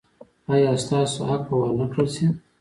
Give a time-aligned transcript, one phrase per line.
[0.53, 2.25] ایا ستاسو حق به ور نه کړل شي؟